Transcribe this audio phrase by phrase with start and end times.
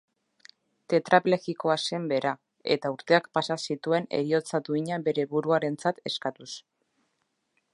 [0.93, 2.31] Tetraplegikoa zen bera,
[2.77, 6.51] eta urteak pasa zituen heriotza duina bere buruarentzat eskatuz.